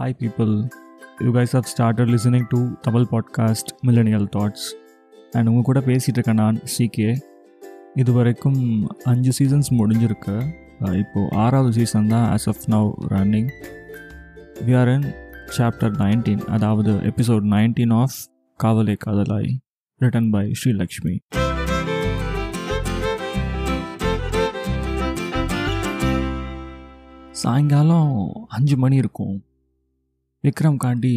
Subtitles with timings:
[0.00, 0.52] Hi, people.
[1.20, 4.62] You guys have started listening to Tamil podcast Millennial Thoughts.
[5.30, 7.08] And உங்கள் கூட பேசிகிட்டு இருக்கேன் நான் சிகே
[7.94, 8.60] இது வரைக்கும்
[9.04, 10.36] அஞ்சு சீசன்ஸ் முடிஞ்சிருக்கு.
[11.00, 13.50] இப்போது ஆறாவது சீசன் தான் as of now running
[14.68, 15.08] we are in
[15.56, 18.16] chapter nineteen அதாவது episode nineteen of
[18.64, 19.50] Kaavale Kaadhalaai
[20.04, 21.16] written by Srilakshmi
[27.30, 28.14] சாயங்காலம்
[28.48, 29.36] அஞ்சு மணி இருக்கும்.
[30.48, 31.14] விக்ரம் காண்டி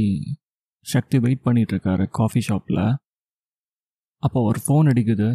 [0.86, 2.84] சக்தி வெயிட் பண்ணிட்டு இருக்காரு காஃபி ஷாப்பில்
[4.24, 5.28] அப்போ ஒரு ஃபோன் அடிக்குது.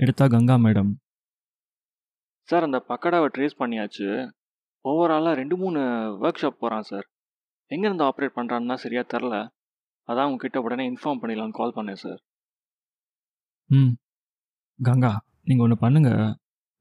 [0.00, 0.90] எடுத்தா கங்கா மேடம்
[2.48, 4.06] சார் அந்த பக்கடாவை ட்ரேஸ் பண்ணியாச்சு.
[4.84, 5.80] ஓவராலாக ரெண்டு மூணு
[6.20, 7.06] ஒர்க் ஷாப் போகிறான் சார்.
[7.70, 9.34] எங்கேருந்து ஆப்ரேட் பண்ணுறான்னு தான் சரியாக தெரில.
[10.08, 12.20] அதான் உங்ககிட்ட உடனே இன்ஃபார்ம் பண்ணிடலான்னு கால் பண்ணேன் சார்.
[13.70, 13.92] ம்.
[14.78, 15.12] கங்கா
[15.44, 16.22] நீங்கள் ஒன்று பண்ணுங்கள்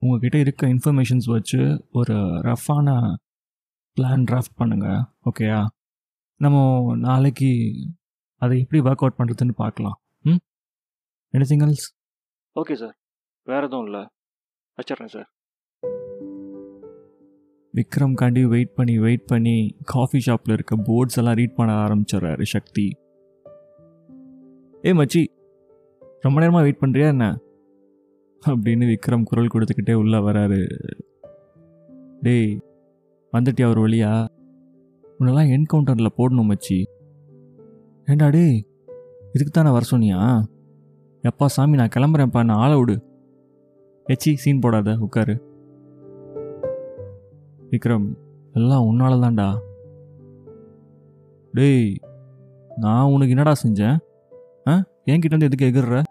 [0.01, 1.61] உங்ககிட்ட இருக்க இன்ஃபர்மேஷன்ஸ் வச்சு
[1.91, 2.15] ஒரு
[2.47, 2.89] ரஃப்பான
[3.97, 5.59] பிளான் டிராஃப்ட் பண்ணுங்கள் ஓகேயா
[6.39, 6.59] நம்ம
[6.95, 7.49] நாளைக்கு
[8.41, 9.97] அதை எப்படி ஒர்க் அவுட் பண்ணுறதுன்னு பார்க்கலாம்.
[10.21, 10.39] ம்?
[11.37, 11.87] எனிதிங் எல்ஸ்
[12.59, 12.95] ஓகே சார்
[13.43, 14.03] வேறு எதுவும் இல்லை.
[14.77, 15.29] வச்சிட்றேன் சார்
[17.73, 22.85] விக்ரம் காண்டி வெயிட் பண்ணி வெயிட் பண்ணி காஃபி ஷாப்பில் இருக்க போர்ட்ஸ் எல்லாம் ரீட் பண்ண ஆரம்பிச்சிடுறாரு சக்தி.
[24.85, 25.21] ஏ மச்சி
[26.19, 27.37] ரொம்ப நேரமாக வெயிட் பண்ணுறியா என்ன?
[28.47, 30.61] அப்படின்னு விக்ரம் குரல் கொடுத்துக்கிட்டே உள்ளே வராரு.
[32.21, 32.59] டேய்
[33.33, 34.27] வந்துட்டியா ஒரு வழியா?
[35.19, 36.85] உன்னெல்லாம் என்கவுண்டரில் போடணும் மச்சி.
[38.05, 38.67] ஏண்டா டேய்
[39.33, 40.43] இதுக்கு தானே வர சொன்னியா?
[41.21, 43.03] எப்பா சாமி நான் கிளம்புறேன்ப்பா நான் ஆளை விடு.
[44.03, 45.41] எச்சி சீன் போடாத உட்காரு.
[47.71, 48.13] விக்ரம்
[48.53, 49.59] எல்லாம் உன்னால தான்டா
[51.51, 51.95] டேய்
[52.75, 53.99] நான் உனக்கு என்னடா செஞ்சேன்?
[54.67, 54.83] ஆ?
[55.05, 56.03] என்கிட்ட வந்து எதுக்கு எகிர்ற?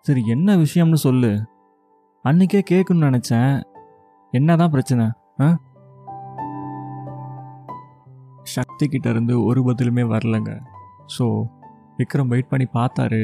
[0.00, 1.44] சரி என்ன விஷயம்னு சொல்லு.
[2.24, 3.62] அன்னைக்கே கேட்கணும்னு நினச்சேன்.
[4.30, 5.06] என்ன தான் பிரச்சனை?
[5.40, 5.58] ஆ?
[8.54, 10.50] சக்தி கிட்டேருந்து ஒரு பதிலுமே வரலங்க.
[11.16, 11.24] ஸோ
[11.98, 13.22] விக்ரம் வெயிட் பண்ணி பார்த்தாரு.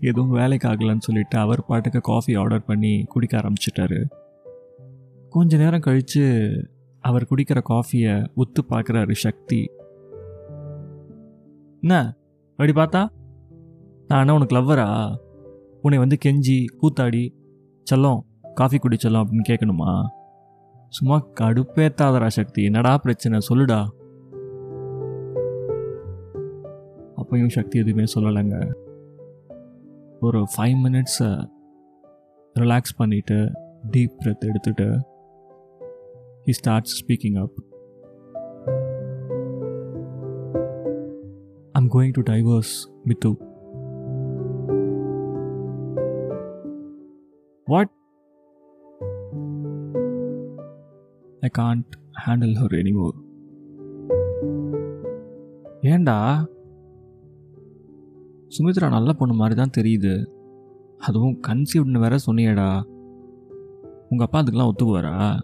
[0.00, 4.00] எதுவும் வேலைக்கு ஆகலன்னு சொல்லிட்டு அவர் பாட்டுக்கு காஃபி ஆர்டர் பண்ணி குடிக்க ஆரம்பிச்சிட்டாரு.
[5.30, 6.24] கொஞ்ச நேரம் கழித்து
[7.00, 9.60] அவர் குடிக்கிற காஃபியை உத்து பார்க்குறாரு சக்தி.
[11.80, 12.16] என்ன?
[12.50, 13.02] அப்படி பார்த்தா?
[14.08, 15.16] நான் என்ன உனக்கு லவ்வரா
[15.82, 17.22] உன்னை வந்து கெஞ்சி கூத்தாடி
[17.86, 18.20] செல்லம்
[18.54, 19.92] காஃபி குடிச்சலாம் அப்படின்னு கேட்கணுமா?
[20.88, 22.64] சும்மா கடுப்பேத்தாதரா சக்தி.
[22.64, 23.38] என்னடா பிரச்சனை?
[23.48, 23.78] சொல்லுடா.
[27.23, 28.57] அப்பையும் சக்தி எதுவுமே சொல்லலைங்க
[30.19, 31.31] ஒரு ஃபைவ் மினிட்ஸை
[32.55, 33.37] ரிலாக்ஸ் பண்ணிவிட்டு
[33.91, 34.89] டீப் பிரெத் எடுத்துட்டு
[36.45, 37.51] he starts speaking up.
[41.75, 43.31] I'm going to divorce Mitu.
[47.67, 47.89] What?
[51.43, 53.15] I can't handle her anymore.
[55.83, 56.15] ஏண்டா
[58.58, 60.26] சுமித்ரா நல்ல பொண்ணு மாதிரி தான் தெரியுது.
[60.98, 62.82] அதுவும் கன்சீவ்னு வேற சொன்னியேடா.
[64.08, 65.40] உங்கள் அப்பா அதுக்கெல்லாம் ஒத்துக்குவாரா?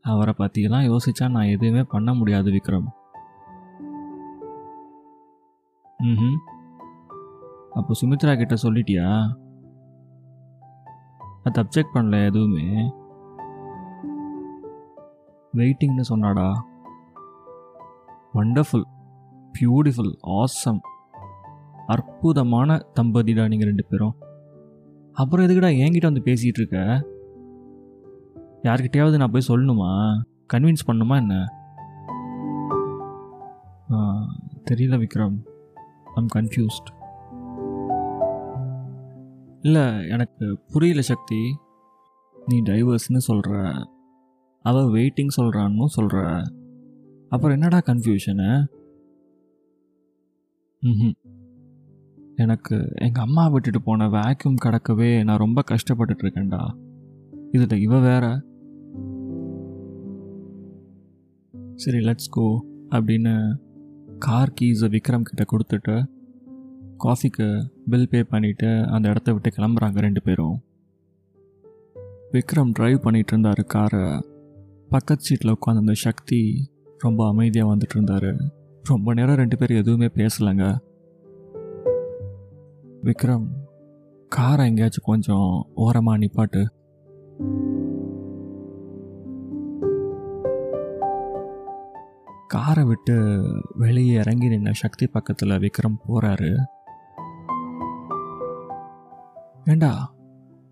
[0.00, 2.88] அவரை பற்றியெல்லாம் யோசிச்சா நான் எதுவுமே பண்ண முடியாது விக்ரம்.
[5.98, 6.38] ம்
[7.70, 9.36] அப்போ சுமித்ரா கிட்ட சொல்லிட்டியா?
[11.42, 12.66] அது அப்செக்ட் பண்ணல எதுவுமே.
[15.56, 16.48] வெயிட்டிங்னு சொன்னாடா.
[18.34, 18.86] வண்டர்ஃபுல்
[19.56, 20.80] பியூட்டிஃபுல் ஆசம்
[21.86, 24.14] அற்புதமான தம்பதிடா நீங்கள் ரெண்டு பேரும்.
[25.12, 26.78] அப்புறம் எதுக்குடா என்கிட்ட வந்து பேசிகிட்டு இருக்க
[28.62, 29.90] யார்கிட்டயாவது நான் போய் சொல்லணுமா?
[30.52, 31.34] கன்வின்ஸ் பண்ணுமா என்ன?
[34.70, 35.36] தெரியல விக்ரம்.
[36.14, 36.90] ஐம் கன்ஃபியூஸ்ட்
[39.60, 41.40] இல்லை எனக்கு புரியல சக்தி.
[42.36, 43.54] நீ டைவர்ஸ்னு சொல்கிற
[44.64, 46.20] அவள் வெயிட்டிங் சொல்கிறான்னு சொல்கிற
[47.28, 48.48] அப்புறம் என்னடா கன்ஃபியூஷனு
[52.36, 56.78] எனக்கு எங்கள் அம்மா விட்டுட்டு போன வேக்யூம் கடக்கவே நான் ரொம்ப கஷ்டப்பட்டுட்டு இருக்கேன்டா.
[57.50, 58.42] இதில் இவ வேற.
[61.74, 63.56] சரி லெட்ஸ் கோ அப்படின்னு
[64.18, 66.04] கார் கீஸை விக்ரம் கிட்ட கொடுத்துட்டு
[66.96, 70.62] காஃபிக்கு பில் பே பண்ணிவிட்டு அந்த இடத்த விட்டு கிளம்புறாங்க ரெண்டு பேரும்.
[72.32, 74.20] விக்ரம் டிரைவ் பண்ணிகிட்டு இருந்தார் காரை
[74.88, 78.58] பக்கத்து சீட்டில் உட்காந்து அந்த சக்தி ரொம்ப அமைதியாக வந்துட்டு இருந்தார்.
[78.84, 80.78] ரொம்ப நேரம் ரெண்டு பேரும் எதுவுமே பேசலைங்க.
[83.04, 83.46] விக்ரம்
[84.28, 86.66] காரை எங்கேயாச்சும் கொஞ்சம் ஓரமாக நிப்பாட்டு.
[92.46, 93.16] காரை விட்டு
[93.74, 96.56] வெளியே இறங்கி நின்ன சக்தி பக்கத்தில் விக்ரம் போகிறாரு
[99.64, 100.12] ஏண்டா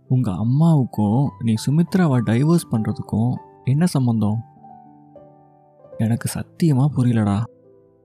[0.09, 3.35] உங்கள் அம்மாவுக்கும் நீ சுமித்ராவை டைவர்ஸ் பண்ணுறதுக்கும்
[3.65, 4.41] என்ன சம்மந்தம்
[5.99, 7.45] எனக்கு சத்தியமாக புரியலடா.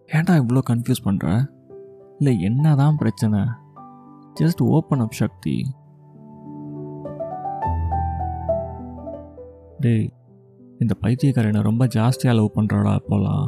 [0.10, 1.28] ஏன்டா இவ்வளோ கன்ஃபியூஸ் பண்ணுற
[2.18, 3.40] இல்லை என்ன தான் பிரச்சனை?
[4.40, 5.56] Just open up Shakti.
[9.84, 10.08] டேய்
[10.82, 13.48] இந்த பைத்தியக்காரனை ரொம்ப ஜாஸ்தியாக லவ் பண்ணுறாடா இப்போலாம்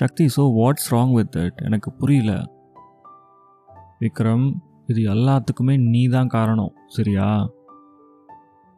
[0.00, 2.32] Shakti so what's wrong with it எனக்கு புரியல.
[4.02, 4.46] விக்ரம்
[4.90, 7.28] இது எல்லாத்துக்குமே நீ தான் காரணம் சரியா?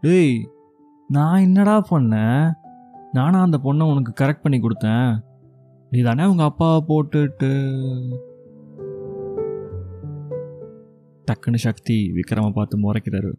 [0.03, 0.35] டேய்
[1.11, 2.43] நான் என்னடா பண்ணேன்?
[3.14, 5.20] நானா அந்த பொண்ணை உனக்கு கரெக்ட் பண்ணி கொடுத்தேன்.
[5.90, 7.50] நீ தானே உங்கள் அப்பாவை போட்டுட்டு.
[11.26, 13.32] டக்குன்னு சக்தி விக்ரம பார்த்து முறைக்கிறாரு.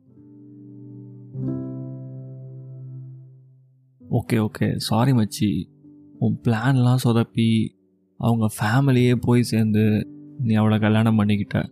[4.11, 4.75] Okay okay.
[4.75, 5.69] சாரி மச்சி.
[6.19, 7.67] உன் பிளான்லாம் சொதப்பி
[8.17, 10.07] அவங்க ஃபேமிலியே போய் சேர்ந்து
[10.37, 11.65] நீ அவளை கல்யாணம் பண்ணிக்கிட்ட.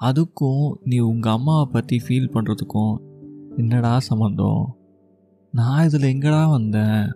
[0.00, 2.96] அதுக்கும் நீ உங்கள் அம்மாவை பற்றி ஃபீல் பண்ணுறதுக்கும்
[3.56, 4.77] என்னடா சம்மந்தம்
[5.52, 7.12] நான் இதில் எங்கடா வந்தேன்?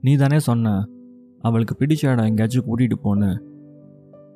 [0.00, 0.86] நீ தானே சொன்ன
[1.42, 3.38] அவளுக்கு பிடிச்ச இடம் எங்கேயாச்சும் கூட்டிகிட்டு போனேன்.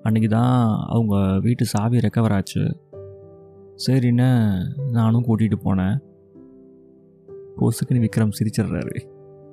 [0.02, 2.80] அன்றைக்கி தான் அவங்க வீட்டு சாவி ரெக்கவர் ஆச்சு.
[3.86, 4.28] சரின்னு
[4.90, 5.96] நானும் கூட்டிகிட்டு போனேன்.
[7.56, 8.96] பொசுக்குன்னு விக்ரம் சிரிச்சிடுறாரு.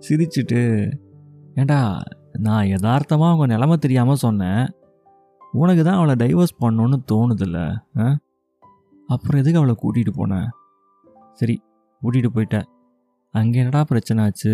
[0.09, 0.91] சிரிச்சிட்டு
[1.55, 2.01] ஏண்டா
[2.39, 4.69] நான் யதார்த்தமாக அவங்க நிலமை தெரியாமல் சொன்னேன்.
[5.51, 8.15] உனக்கு தான் அவளை டைவர்ஸ் பண்ணணுன்னு தோணுதில்ல ஆ?
[9.07, 10.47] அப்புறம் எதுக்கு அவளை கூட்டிகிட்டு போனேன்
[11.33, 11.61] சரி
[12.01, 12.67] கூட்டிகிட்டு போயிட்டேன்.
[13.33, 14.53] அங்கே என்னடா பிரச்சனை ஆச்சு?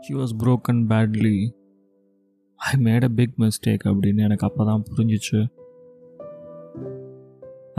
[0.00, 1.36] She was broken badly
[2.56, 5.40] I made a big mistake அப்படின்னு எனக்கு அப்போ தான் புரிஞ்சிச்சு.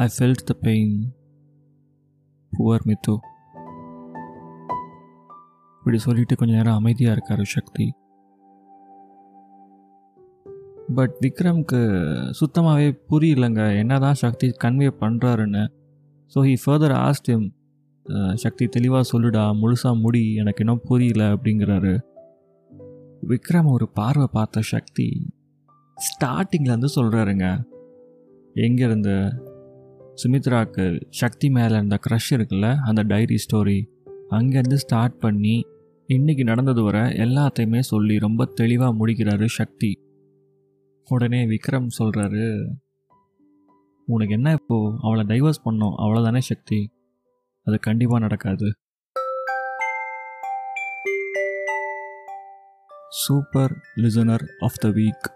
[0.03, 0.95] I felt the pain
[2.51, 3.15] poor Mithu
[5.77, 7.85] இப்படி சொல்லிட்டு கொஞ்சம் நேரம் அமைதியாக இருக்காரு சக்தி.
[10.95, 11.81] பட் விக்ரம்க்கு
[12.39, 13.61] சுத்தமாகவே புரியலங்க.
[13.77, 15.63] என்னதான் சக்தி கன்வே பண்ணுறாருன்னு
[16.35, 17.51] so he further asked him
[18.33, 21.99] Shakti தெளிவாக சொல்லுடா முழுசாக முடி எனக்கு இன்னும் புரியல அப்படிங்கிறாரு.
[23.27, 25.27] விக்ரம் ஒரு பார்வை பார்த்த சக்தி
[25.95, 27.63] ஸ்டார்டிங்லேருந்து சொல்கிறாருங்க
[28.55, 29.31] எங்கேருந்து
[30.23, 33.85] சுமித்ராக்கு சக்தி மேலே இருந்த க்ரஷ் இருக்குல்ல அந்த டைரி ஸ்டோரி
[34.29, 35.65] அங்கேருந்து ஸ்டார்ட் பண்ணி
[36.07, 39.99] இன்றைக்கி நடந்தது வர எல்லாத்தையுமே சொல்லி ரொம்ப தெளிவாக முடிக்கிறாரு சக்தி.
[41.09, 42.65] உடனே விக்ரம் சொல்கிறாரு
[44.07, 44.77] உனக்கு என்ன இப்போ?
[45.01, 45.95] அவளை டைவர்ஸ் பண்ணோம்.
[45.97, 46.79] அவ்வளோதானே சக்தி?
[47.67, 48.67] அது கண்டிப்பாக நடக்காது.
[53.23, 55.27] Super listener of the week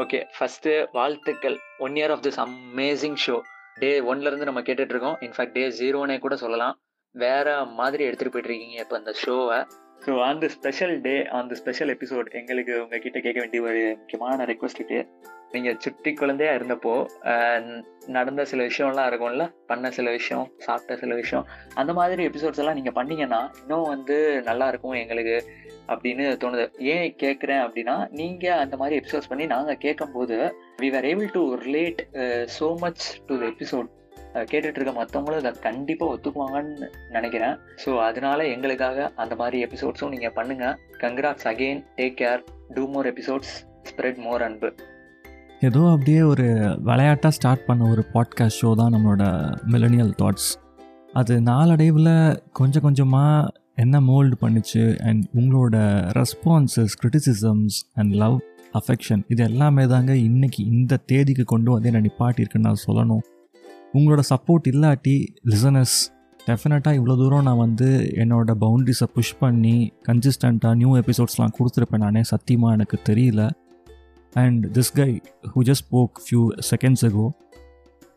[0.00, 1.56] okay first வாழ்த்துக்கள்.
[1.78, 3.36] One year of this amazing show
[3.74, 6.76] day ஒன்லேருந்து நம்ம கேட்டுட்ருக்கோம் இன்ஃபேக்ட் டே ஜீரோனே கூட சொல்லலாம்.
[7.14, 9.58] வேற மாதிரி எடுத்துகிட்டு போயிட்டு இருக்கீங்க இப்போ அந்த ஷோவை
[10.04, 14.44] so on the special day on the special episode எங்களுக்கு உங்ககிட்ட கேட்க வேண்டிய ஒரு முக்கியமான
[14.44, 16.94] ரெக்வஸ்ட் இருக்குது நீங்கள் சுட்டி குழந்தையா இருந்தப்போ
[18.16, 22.96] நடந்த சில விஷயம்லாம் இருக்கும்ல பண்ண சில விஷயம் சாப்பிட்ட சில விஷயம் அந்த மாதிரி எபிசோட்ஸ் எல்லாம் நீங்கள்
[22.98, 25.36] பண்ணீங்கன்னா இன்னும் வந்து நல்லா இருக்கும் எங்களுக்கு
[25.92, 26.64] அப்படின்னு தோணுது.
[26.92, 30.38] ஏன் கேட்குறேன் அப்படின்னா நீங்கள் அந்த மாதிரி எபிசோட்ஸ் பண்ணி நாங்கள் கேட்கும்போது
[30.82, 32.02] we are able to relate
[32.58, 33.88] so much to the episode
[34.50, 37.54] கேட்டுட்டு இருக்க மற்றவங்களும் இதை கண்டிப்பாக ஒத்துக்குவாங்கன்னு நினைக்கிறேன்.
[37.84, 42.44] ஸோ அதனால எங்களுக்காக அந்த மாதிரி எபிசோட்ஸும் நீங்கள் பண்ணுங்கள் congrats again take care
[42.76, 43.54] do more episodes
[43.90, 44.70] spread more அன்பு.
[45.60, 49.24] ஏதோ அப்படியே ஒரு விளையாட்டாக ஸ்டார்ட் பண்ண ஒரு பாட்காஸ்ட் ஷோ தான் நம்மளோட
[49.66, 50.54] மிலனியல் தாட்ஸ்
[51.12, 55.76] அது நாளடைவில் கொஞ்சம் கொஞ்சமாக என்ன மோல்டு பண்ணுச்சு அண்ட் உங்களோட
[56.18, 58.38] responses criticisms and love
[58.72, 63.20] affection இது எல்லாமே தாங்க இன்றைக்கி இந்த தேதிக்கு கொண்டு வந்து என்ன நிப்பாட்டியிருக்குன்னு நான் சொல்லணும்.
[63.94, 65.96] உங்களோட சப்போர்ட் இல்லாட்டி லிசனஸ்
[66.46, 72.74] டெஃபினட்டாக இவ்வளோ தூரம் நான் வந்து என்னோட பவுண்ட்ரிஸை புஷ் பண்ணி கன்சிஸ்டண்ட்டாக நியூ எபிசோட்ஸ்லாம் கொடுத்துருப்பேன் நானே சத்தியமாக
[72.74, 73.50] எனக்கு தெரியல.
[74.34, 77.26] And this guy who just spoke few seconds ago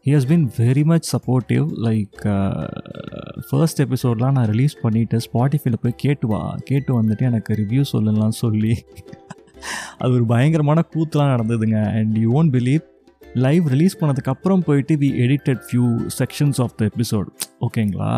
[0.05, 1.65] he has been very much supportive.
[1.87, 2.67] Like uh,
[3.49, 8.83] first எபிசோட்லாம் நான் ரிலீஸ் பண்ணிவிட்டு ஸ்பாட்டிஃபைல போய் கேட்டு வா கேட்டு வந்துட்டு எனக்கு ரிவ்யூ சொல்லலாம் சொல்லி.
[9.97, 11.91] அது ஒரு பயங்கரமான கூத்துலாம் நடந்ததுங்க.
[11.91, 12.79] And you won't believe
[13.33, 17.27] live release பண்ணதுக்கப்புறம் போயிட்டு we edited few sections of the episode
[17.61, 18.13] ஓகேங்களா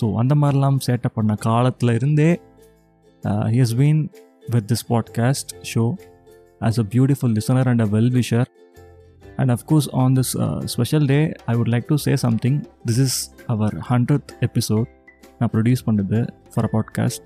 [0.00, 2.40] ஸோ அந்த மாதிரிலாம் சேட்டப் பண்ண காலத்தில் இருந்தே
[3.24, 4.08] he has been
[4.50, 5.94] with this podcast show
[6.60, 8.44] as a beautiful listener and a well wisher.
[9.38, 12.56] And of course, on this uh, special day, I would like to say something.
[12.84, 13.14] This is
[13.48, 14.86] our 100th episode.
[15.38, 16.18] நான் produce பண்ணுறது
[16.52, 17.22] for a podcast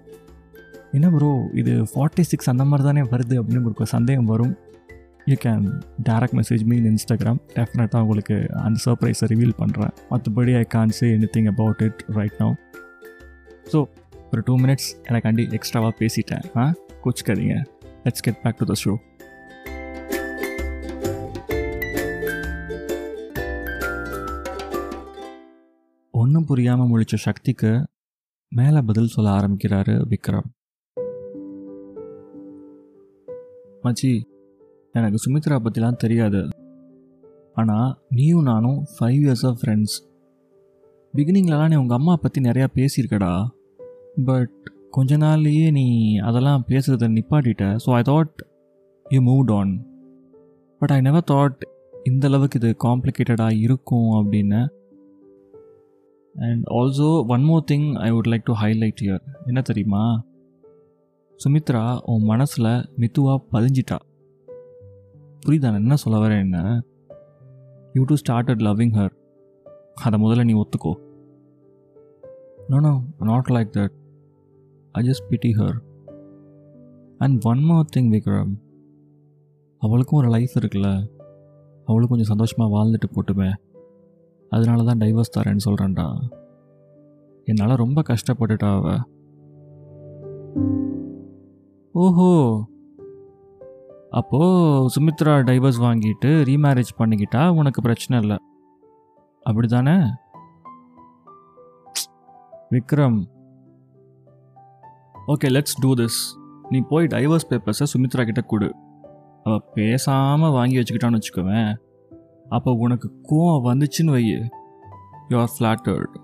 [0.93, 4.55] என்ன bro இது forty six அந்த மாதிரி தானே வருது அப்படின்னு உங்களுக்கு சந்தேகம் வரும்.
[5.27, 5.65] You can
[6.03, 11.07] direct message me in Instagram டெஃபினட்டாக உங்களுக்கு அந்த சர்ப்ரைஸை ரிவீல் பண்ணுறேன் மற்றபடி I can't say
[11.37, 12.55] anything about it right now
[13.73, 13.81] so
[14.31, 16.45] ஒரு டூ மினிட்ஸ் எனக்காண்டி எக்ஸ்ட்ராவாக பேசிட்டேன்.
[16.57, 16.73] ஆ?
[17.05, 17.57] கோச்சிக்காதீங்க.
[18.05, 18.95] Let's get back to the show
[26.49, 27.71] ஒன்றும் புரியாமல் முழிச்ச சக்திக்கு
[28.53, 30.47] மேலே பதில் சொல்ல ஆரம்பிக்கிறாரு விக்ரம்.
[33.85, 34.11] மச்சி
[34.95, 36.41] எனக்கு சுமித்ரா பற்றிலாம் தெரியாது.
[37.55, 39.97] ஆனால் நீயும் நானும் ஃபைவ் இயர்ஸ் ஆஃப் ஃப்ரெண்ட்ஸ்
[41.15, 43.33] பிகினிங்லலாம் நீ உங்கள் அம்மா பற்றி நிறையா பேசியிருக்கடா.
[44.31, 44.57] பட்
[44.97, 45.87] கொஞ்ச நாள்லேயே நீ
[46.31, 47.69] அதெல்லாம் பேசுகிறத நிப்பாட்டிட்ட.
[47.87, 48.35] So I thought
[49.07, 49.75] you moved on
[50.81, 51.61] but I never thought
[52.05, 54.61] இந்த அளவுக்கு இது காம்ப்ளிகேட்டடாக இருக்கும் அப்படின்னு
[56.39, 60.25] and also one more thing I would like to highlight here என்ன தெரியுமா?
[61.45, 63.99] சுமித்ரா உன் மனசில் மித்துவாக பதிஞ்சிட்டா.
[65.47, 65.61] புரியுதா?
[65.61, 66.83] நான் என்ன சொல்ல வரேன் என்ன?
[67.93, 69.11] You too started loving her
[69.95, 70.95] அதை முதல்ல நீ ஒத்துக்கோ.
[72.69, 73.95] No no not like that
[74.93, 75.79] I just pity her
[77.19, 78.53] and one more thing Vikram
[79.79, 81.09] அவளுக்கும் ஒரு லைஃப் இருக்குல்ல.
[81.85, 83.55] அவளும் கொஞ்சம் சந்தோஷமாக வாழ்ந்துட்டு போட்டுமே.
[84.51, 86.29] அதனால தான் டைவர்ஸ் தரேன்னு சொல்கிறேன்டா
[87.45, 88.97] என்னால் ரொம்ப கஷ்டப்பட்டுட்டா அவ.
[91.93, 92.31] ஓஹோ.
[94.11, 98.39] அப்போது சுமித்ரா டைவர்ஸ் வாங்கிட்டு ரீமேரேஜ் பண்ணிக்கிட்டா உனக்கு பிரச்சனை இல்லை.
[99.43, 99.97] அப்படி தானே
[102.71, 103.29] Vikram.
[105.27, 106.21] Okay let's do this
[106.69, 108.75] நீ போய் டைவர்ஸ் பேப்பர்ஸை சுமித்ரா கிட்ட கொடு.
[109.45, 111.77] அவள் பேசாமல் வாங்கி வச்சுக்கிட்டான்னு வச்சுக்கோவேன்.
[112.49, 114.23] அப்போ உனக்கு கோவம் வந்துச்சுன்னு why
[115.29, 116.17] you are flattered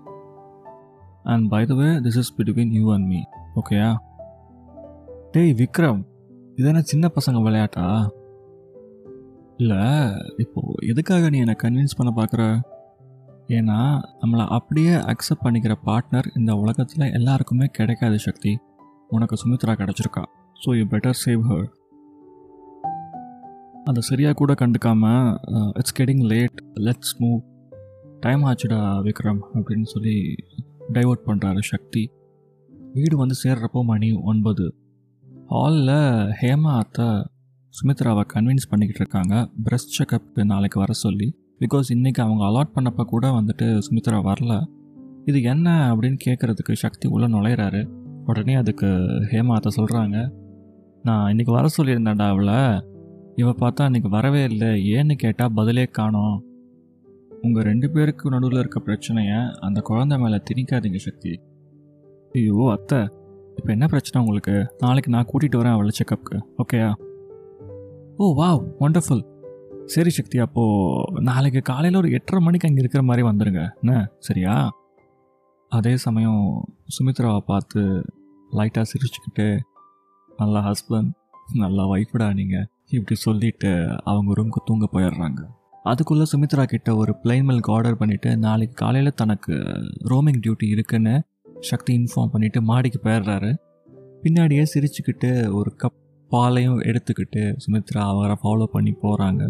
[1.23, 3.21] and by the way this is between you and me
[3.55, 3.95] ஓகேயா
[5.31, 6.01] டேய் விக்ரம்
[6.55, 8.09] இதென்ன சின்ன பசங்க விளையாட்டா?
[9.57, 9.81] இல்லை
[10.37, 12.43] இப்போது எதுக்காக நீ என்னை கன்வின்ஸ் பண்ண பார்க்குற
[13.47, 13.79] ஏன்னா
[14.21, 18.57] நம்மளை அப்படியே அக்செப்ட் பண்ணிக்கிற பார்ட்னர் இந்த உலகத்தில் எல்லாருக்குமே கிடைக்காத சக்தி.
[19.07, 20.23] உனக்கு Sumithra கிடச்சிருக்கா.
[20.65, 21.67] So you better save her
[23.89, 25.03] அதை சரியாக கூட கண்டுக்காம
[25.79, 27.39] it's getting late let's move
[28.23, 30.15] time ஆச்சுடா Vikram அப்படின்னு சொல்லி
[30.95, 32.03] டைவர்ட் பண்ணுறாரு சக்தி.
[32.93, 34.65] வீடு வந்து சேர்றப்போ மணி ஒன்பது.
[35.51, 35.97] ஹாலில்
[36.39, 37.07] ஹேமா அத்தை
[37.73, 39.33] சுமித்ராவை கன்வின்ஸ் பண்ணிக்கிட்டு இருக்காங்க.
[39.65, 41.27] பிரஸ்ட் செக்கப்புக்கு நாளைக்கு வர சொல்லி.
[41.59, 44.53] பிகாஸ் இன்றைக்கி அவங்க அலாட் பண்ணப்போ கூட வந்துட்டு சுமித்ரா வரல.
[45.25, 47.83] இது என்ன அப்படின்னு கேட்குறதுக்கு சக்தி உள்ளே நுழையிறாரு.
[48.25, 48.89] உடனே அதுக்கு
[49.31, 50.17] ஹேமா அத்தை சொல்கிறாங்க
[51.03, 52.59] நான் இன்றைக்கி வர சொல்லியிருந்தேன்டா அவளை.
[53.35, 54.67] இவ பார்த்தா அன்றைக்கி வரவே இல்லை.
[54.67, 56.35] ஏன்னு கேட்டால் பதிலே காணோம்.
[57.41, 61.33] உங்கள் ரெண்டு பேருக்கு நடுவில் இருக்க பிரச்சனையை அந்த குழந்தை மேலே திணிக்காதீங்க சக்தி.
[62.31, 62.99] ஐயோ அத்தை.
[63.55, 64.55] இப்போ என்ன பிரச்சனை உங்களுக்கு?
[64.79, 66.37] நாளைக்கு நான் கூட்டிகிட்டு வரேன் அவளை செக்கப்புக்கு.
[66.63, 66.89] ஓகேயா
[68.17, 68.49] ஓ வா
[68.79, 69.23] ஒண்டர்ஃபுல்
[69.85, 70.37] சரி சக்தி.
[70.37, 73.93] அப்போது நாளைக்கு காலையில் ஒரு எட்டரை மணிக்கு அங்கே இருக்கிற மாதிரி வந்துடுங்க என்ன?
[74.19, 74.53] சரியா?
[75.71, 76.43] அதே சமயம்
[76.95, 77.81] சுமித்ராவை பார்த்து
[78.51, 79.47] லைட்டாக சிரிச்சுக்கிட்டு
[80.37, 81.11] நல்லா ஹஸ்பண்ட்
[81.53, 83.69] நல்லா ஒய்ஃபுடா நீங்கள் இப்படி சொல்லிட்டு
[84.03, 85.41] அவங்க ரூமுக்கு தூங்க போயிடுறாங்க.
[85.83, 89.53] அதுக்குள்ளே சுமித்ரா கிட்ட ஒரு பிளைன் மில்க் ஆர்டர் பண்ணிவிட்டு நாளைக்கு காலையில் தனக்கு
[90.11, 91.15] ரோமிங் டியூட்டி இருக்குன்னு
[91.59, 93.51] சக்தி இன்ஃபார்ம் பண்ணிவிட்டு மாடிக்கு போயிடுறாரு.
[94.23, 95.99] பின்னாடியே சிரிச்சுக்கிட்டு ஒரு கப்
[96.31, 99.43] பாலையும் எடுத்துக்கிட்டு சுமித்ரா அவரை ஃபாலோ பண்ணி போகிறாங்க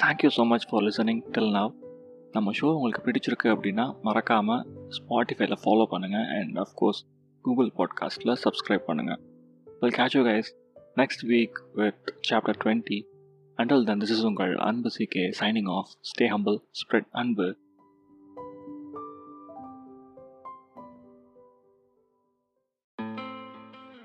[0.00, 1.72] thank you so much for listening till now
[2.32, 4.64] நம்ம ஷோ உங்களுக்கு பிடிச்சிருக்கு அப்படின்னா மறக்காமல்
[4.96, 7.00] ஸ்பாட்டிஃபைல ஃபாலோ பண்ணுங்கள் அண்ட் அஃப்கோர்ஸ்
[7.44, 9.20] கூகுள் பாட்காஸ்ட்டில் சப்ஸ்கிரைப் பண்ணுங்கள்
[9.82, 10.50] well catch you guys
[10.96, 12.98] next week with chapter twenty
[13.58, 17.46] until then this is உங்கள் அன்பு C K signing off stay humble spread அன்பு.